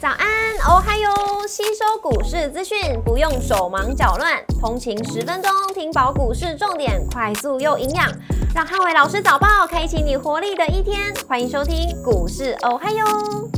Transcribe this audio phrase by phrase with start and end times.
[0.00, 1.10] 早安，哦嗨哟！
[1.48, 8.06] 吸收股市资讯不用手忙脚乱，通勤十分钟听饱股市重点，快速又营养，
[8.54, 11.12] 让汉伟老师早报开启你活力的一天。
[11.26, 13.04] 欢迎收听股市哦嗨哟！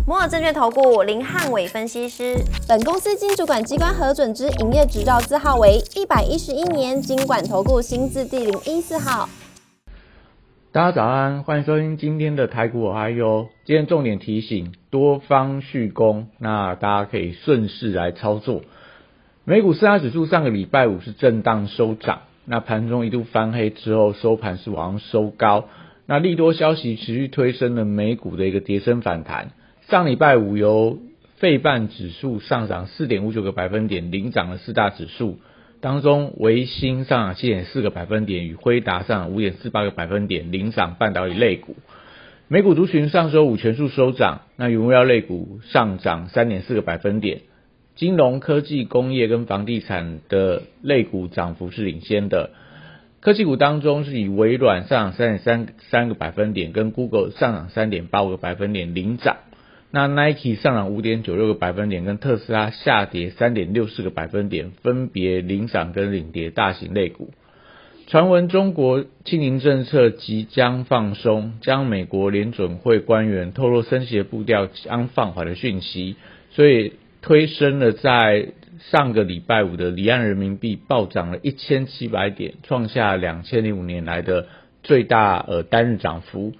[0.07, 9.29] 摩尔证券投顾林汉伟分析师，本公司经主管机关核准之营业执照字号为一百一十一年经管投顾新字第零一四号。
[10.73, 18.63] 大家早安，欢迎收听今天的台股我还有今天重点提醒多方续攻，那大家可以顺势来操作。
[19.45, 25.65] 美股四大指数上个礼拜五是震荡收涨，那盘中一度翻黑之后收盘是往上收高，
[26.07, 29.51] 那利多消息持续推升了美股的一个跌升反弹。
[29.89, 31.01] 上礼拜五由
[31.39, 35.41] 费半指数上涨四点五九个百分点领涨了四大指数。
[35.81, 41.75] 当中，维新上涨七点四个百分点，与辉达上五点四八个百分点，领涨半导体类股。
[42.49, 47.41] 美股族群上周五全数收涨，那原物料类股上涨三点四个百分点，
[47.95, 52.51] 金融科技、工业跟房地产的类股涨幅是领先的。
[53.21, 59.37] 科技股当中是以微软上涨三点三三个百分点，跟 Google 上涨三点八五个百分点领涨。
[59.93, 67.31] 那 Nike 上涨五点九六个百分点，跟特斯拉下跌三点六四个百分点，分别领涨跟领跌大型类股。
[68.07, 76.17] 传闻中国清零政策即将放松，将美国联准会官员透露升息的步调将放缓的讯息，
[76.51, 84.47] 所以推升了在上个礼拜五的离岸人民币暴涨了一千七百点，创下两千零五年来的
[84.83, 86.53] 最大呃单日涨幅。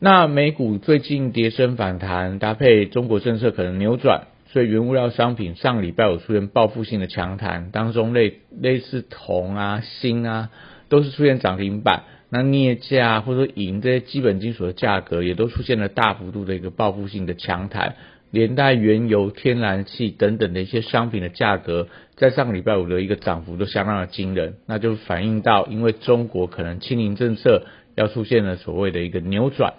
[0.00, 10.50] 那美股最近跌升反弹，搭配中国政策可能扭转，所以原物料商品上礼拜五出现报复性的强弹，当中类类似铜啊、锌啊，
[10.88, 12.04] 都是出现涨停板。
[12.30, 17.96] 那镍价或者说银这些基本金属的价格，也都出现了大幅度的一个报复性的强弹，
[18.30, 27.64] 连带原油、天然气等等的一些商品的价格，在上个礼拜五的一个涨幅都相当的惊人，那就反映到因为中国可能清零政策。
[27.98, 29.74] 要出现了所谓的一个扭转，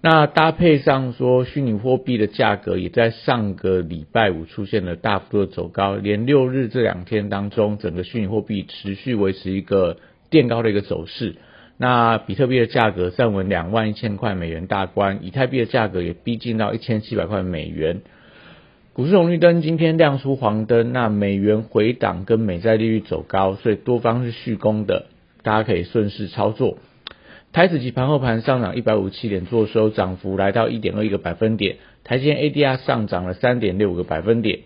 [0.00, 9.98] 那搭配上说虚拟货币的价格也在上个礼拜五出现了大幅度的走高，连六日这两天当中，整个虚拟货币持续维持一个
[10.30, 11.36] 垫高的一个走势。
[11.76, 18.00] 那比特币的价格站稳两万一千块美元大关，以太币的价格也逼近到一千七百块美元。
[18.94, 25.06] 股市红绿灯今天亮出黄灯，那美元回档跟美债利率走高，所以多方是续攻的，
[25.42, 26.78] 大家可以顺势操作。
[27.52, 31.76] 台子及盘后盘上涨一百五七点，做收涨幅来到一点二一个百分点。
[32.02, 34.60] 台积 ADR 上涨了三点六五个百分点。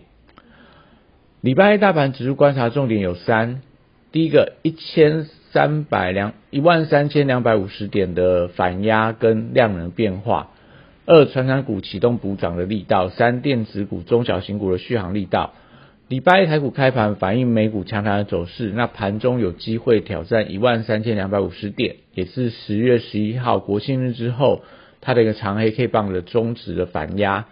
[1.41, 3.61] 礼拜一大盘指数观察重点有三：
[4.13, 10.51] 第一个一千三百两一万三千两百五十点的反压跟量能变化；
[11.05, 15.53] 二传产股启动补涨的力道；三电子股、中小型股的续航力道。
[16.09, 24.61] 礼拜一台股开盘反映美股强弹的走势，那盘中有机会挑战一万三千两百五十点，也是十月十一号国庆日之后
[25.01, 27.47] 它的一个长黑 K 棒的中值的反压。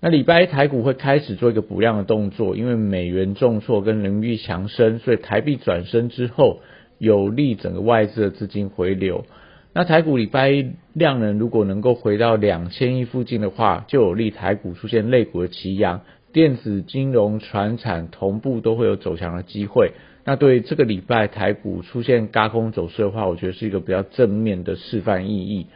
[0.00, 6.60] 那礼拜一台股会开始做一个补量的动作，因为美元重挫跟人民币强升，所以台币转升之后
[6.96, 9.26] 有利整个外资的资金回流。
[9.74, 16.00] 那台股礼拜一量能如果能够回到两千亿附近的话，就有利台股出现类股的齐扬。
[16.38, 19.90] 电子、金融、船产同步都会有走强的机会。
[20.24, 25.66] 那对这个礼拜台股出现高空走势的话，我觉得是一个比较正面的示范意义。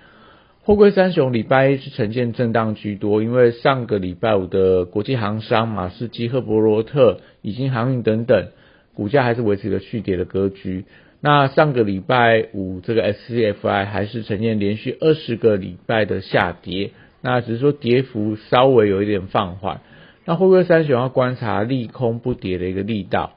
[0.62, 8.47] 货柜三雄礼拜一是呈现震荡居多，因为上个礼拜五的国际航商、马士基、赫伯罗特、以经航运等等，
[8.94, 10.84] 股价还是维持一个续跌的格局。
[11.21, 19.81] 那上个礼拜五这个 SCFI 还是呈现连续二十个礼拜的下跌，那只是说跌幅稍微有一点放缓。
[20.25, 23.33] 那会不会三雄要观察利空不跌的一个力道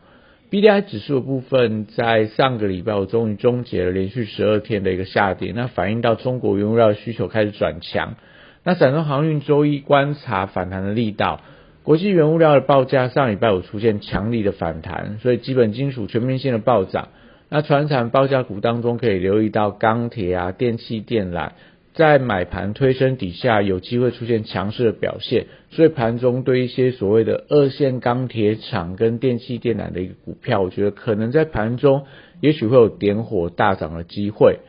[0.52, 8.16] ？B D I 指数的部分在上个礼拜我终于终结了连续十二天的一个下跌，那反映到中国原物料需求开始转强。
[8.64, 11.42] 那散装航运周一观察反弹的力道，
[11.84, 17.10] 国际原物料的报价上礼拜五出现强力的反弹，所以基本金属全面性的暴涨。
[17.50, 21.50] 那船产报价股当中可以留意到钢铁啊、电气电缆。
[21.96, 32.06] 在买盘推升底下，有机会出现强势的表现，所以盘中对一些所谓的二线钢铁厂跟电气电缆的一个股票，我觉得可能在盘中
[32.42, 34.60] 也许会有点火大涨的机会。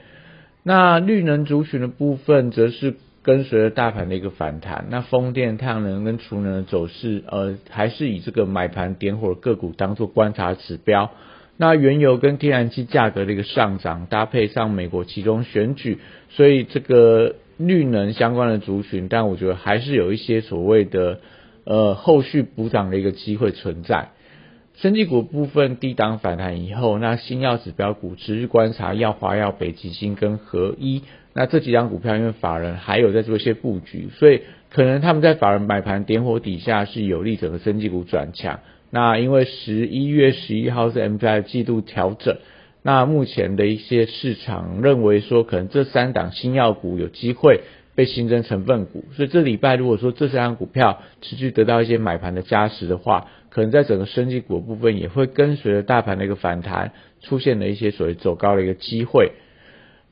[0.63, 4.87] 那绿能族群的部分，则是跟随着大盘的一个反弹。
[4.91, 11.11] 那风电、太阳能跟储能的走势，呃，还是以这个买盘点火的个股当做观察指标。
[11.57, 15.99] 那原油跟天然气价格的一个上涨，搭配上美国其中选举，
[16.29, 21.21] 所以这个绿能相关的族群，但我觉得还是有一些所谓的
[21.65, 24.11] 呃后续补涨的一个机会存在。
[24.75, 31.03] 生技股部分低档反弹以后，那新药指标股持续观察药华药、北极星跟合一，
[31.33, 34.43] 那这几张股票因为法人还有在做一些布局，所以
[34.77, 38.61] 可能他们在法人买盘点火底下是有利整个生技股转强。
[38.91, 42.37] 那因为十一月十一号是 M P I 季度调整，
[42.83, 47.63] 那目前的一些市场认为说，可能这三档新药股有机会。
[47.95, 56.93] 被新增成分股，所以这礼拜如果说这三张股票持续得到一些买盘的加持的话，可能在整个升级股部分也会跟随着大盘的一个反弹，
[57.23, 59.33] 出现了一些所谓走高的一个机会。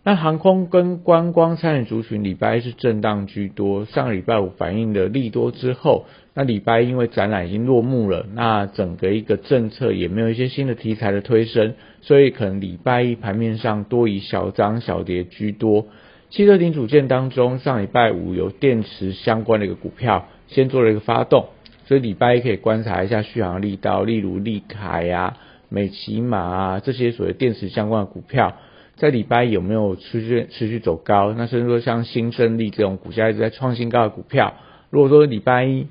[0.06, 6.04] 那航空跟观光餐饮族群礼拜一是震荡居多，上礼拜五反映的利多之后，
[6.34, 11.72] 那礼拜因为展览已经落幕了，那整个一个政策也没有一些新的题材的推升，
[12.02, 15.86] 所以可能礼拜一盘面上多以小涨小跌居多。
[16.28, 21.46] 汽车零组件当中，上礼拜五有电池相关的一个股票先做了一个发动，
[21.86, 25.38] 所以礼拜一可以观察一下续航力道，例如利凯啊、
[25.70, 28.54] 美骑马啊这些所谓电池相关的股票，
[28.96, 31.32] 在礼拜有没有持续持续走高？
[31.32, 34.54] 那甚至说像新胜利这种股价一直在创新高的股票，
[34.90, 35.86] 如果说礼拜一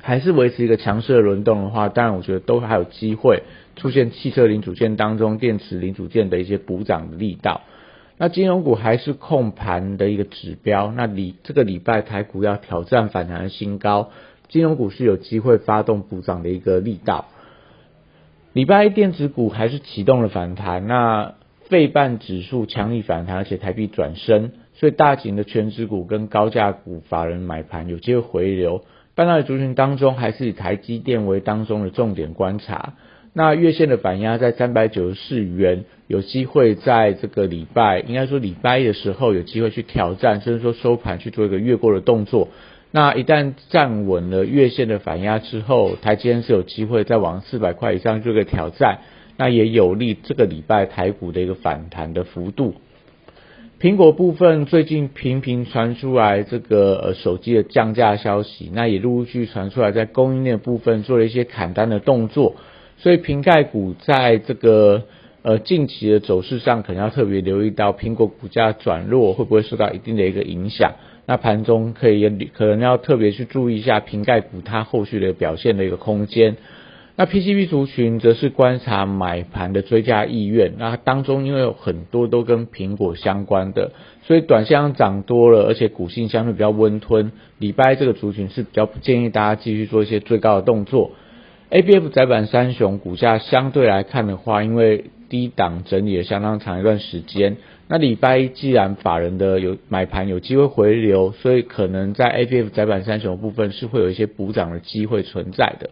[0.00, 3.42] 还是维持一个强势的轮动的话，当然我觉得都还有机会
[3.76, 7.62] 出现汽车零组件当中电池零组件的一些补涨的力道。
[8.16, 10.92] 那金融股还是控盘的一个指标。
[10.92, 14.10] 那礼这个礼拜台股要挑战反弹的新高，
[14.48, 17.24] 金融股是有机会发动补涨的一个力道。
[18.52, 21.34] 礼拜一电子股还是启动了反弹，那
[21.68, 28.84] 费半指数强力反弹，而且台币转升，所以大型的全指股跟高价股法人买盘有机会回流。
[29.14, 32.94] 半导体族群当中，还是以台积电为当中的重点观察。
[33.32, 42.48] 那月线的反压在三百九十四元，有机会在这个礼拜，应该说礼拜一的时候有机会去挑战，甚至说收盘去做一个越过的动作。
[42.92, 48.98] 那一旦站稳了月线的反压之后，台积电是有机会再往四百块以上做个挑战，
[49.36, 52.74] 那也有利这个礼拜台股的一个反弹的幅度。
[53.80, 62.54] 苹果部分最近频频传出来这个呃手机的降价消息，那也陆陆续传出来在供应链部分做了一些砍单的动作。
[62.96, 65.02] 所以瓶盖股在这个
[65.42, 70.92] 呃近期的走势上，可能要特别留意到苹果股价转弱会不会受到一定的一个影响。
[71.26, 76.56] 那盘中可以可能要特别去注意一下瓶盖股它后续的表现的一个空间。
[77.16, 80.72] 那 PCB 族群则是观察买盘的追加意愿。
[80.78, 83.92] 那当中因为有很多都跟苹果相关的，
[84.24, 87.30] 所以短线涨多了，而且股性相对比较温吞。
[87.58, 91.12] 礼拜这个族群是比较不建议大家继续做一些最高的动作。
[91.70, 105.90] A B F 窄板三雄股价相对来看的话，因为低档整理了相当长一段时间，那礼拜一既然法人的有买盘有机会回流，所以可能在 A B F 窄板三雄部分是会有一些补涨的机会存在的。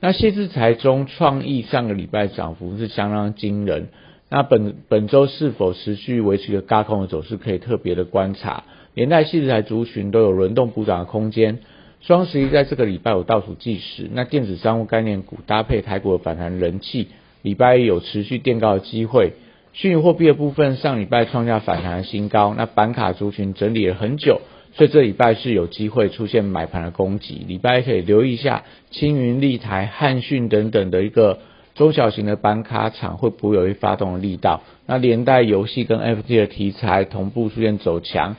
[0.00, 3.88] 那谢志财中创意上个礼拜涨幅是相当惊人，
[4.28, 8.62] 那本本周是否持续维持一个高空的走势，可以特别的观察。
[8.94, 11.58] 连带谢志财族群都有轮动补涨的空间。
[12.00, 17.08] 双十一在这个礼拜有倒数计时，那电子商务概念股搭配台股的反弹人气，
[17.42, 19.32] 礼拜一有持续垫高的机会。
[19.72, 24.40] 虚拟货币的部分上礼拜创下反弹新高，那板卡族群整理了很久，
[24.74, 27.44] 所以这礼拜是有机会出现买盘的攻击。
[27.46, 31.40] 礼拜可以留意一下青云、立台、汉讯等等的一个
[31.74, 34.62] 中小型的板卡厂会不会有一发动的力道？
[34.86, 38.36] 那连带游戏跟 FT 的题材同步出现走强。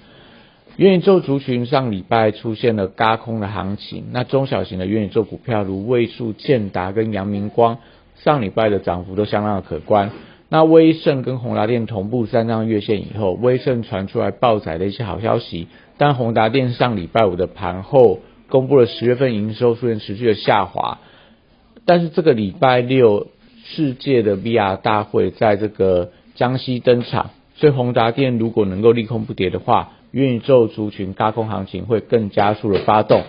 [0.78, 7.80] 元宇宙族群上礼拜出现了嘎空的行情，那中小型的元宇宙股票如位数、建达跟阳明光，
[8.24, 10.12] 上礼拜的涨幅都相当的可观。
[10.52, 20.98] 那威盛跟宏达电同步三张月线以后，威盛传出来爆载的一些好消息，但宏达电上礼拜五的盘后公布了十月份营收出现持续的下滑，
[21.86, 23.28] 但是这个礼拜六
[23.64, 33.22] 世界的 VR 大会在这个江西登场，所以宏达电如果能够利空不跌的话，元宇宙族群高空行情会更加速的发动，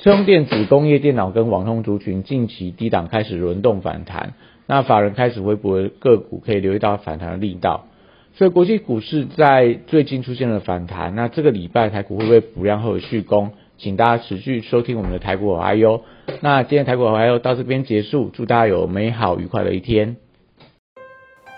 [0.00, 4.34] 车用电子、工业电脑跟网通族群近期低档开始轮动反弹，
[4.66, 7.86] 那法人开始回补的个股可以留意到反弹的力道，
[8.34, 13.52] 所以国际股市在最近出现了反弹，那这个礼拜台股会不会补量后续攻？
[13.78, 16.02] 请大家持续收听我们的台股 I U，
[16.40, 20.16] 那今天台股 I U 到这边结束，祝大家有美好愉快的一天。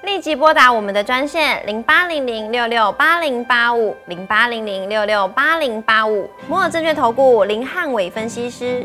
[0.05, 8.85] 立即拨打我们的专线零八零零六六八零八五零八零零六六八零八五摩尔证券投顾林汉伟分析师。